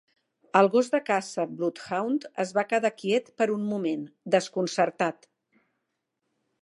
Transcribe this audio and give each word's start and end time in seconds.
El 0.59 0.69
gos 0.75 0.87
de 0.93 1.01
caça 1.09 1.43
bloodhound 1.59 2.25
es 2.45 2.53
va 2.59 2.65
quedar 2.71 2.93
quiet 3.03 3.29
per 3.43 3.49
un 3.59 3.69
moment, 3.75 4.09
desconcertat. 4.37 5.31